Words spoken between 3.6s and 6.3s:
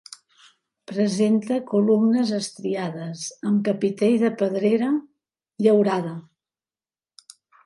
capitell de pedrera llaurada.